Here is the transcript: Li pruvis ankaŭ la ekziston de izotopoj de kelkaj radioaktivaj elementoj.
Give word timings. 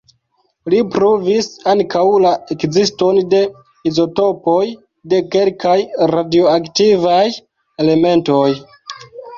Li 0.73 0.77
pruvis 0.93 1.49
ankaŭ 1.73 2.05
la 2.23 2.31
ekziston 2.55 3.19
de 3.35 3.43
izotopoj 3.93 4.65
de 5.13 5.21
kelkaj 5.37 5.77
radioaktivaj 6.17 7.25
elementoj. 7.87 8.47